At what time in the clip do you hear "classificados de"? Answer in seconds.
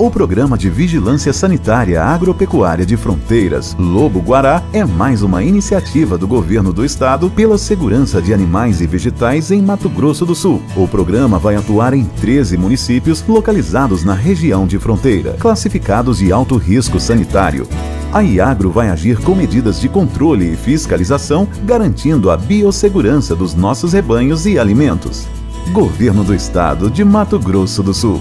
15.38-16.32